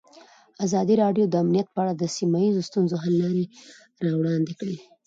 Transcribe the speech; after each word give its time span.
ازادي 0.65 0.95
راډیو 1.03 1.25
د 1.29 1.35
امنیت 1.43 1.67
په 1.71 1.79
اړه 1.83 1.93
د 1.95 2.03
سیمه 2.15 2.37
ییزو 2.45 2.67
ستونزو 2.69 2.95
حل 3.03 3.13
لارې 3.23 3.43
راوړاندې 4.05 4.53
کړې. 4.59 4.77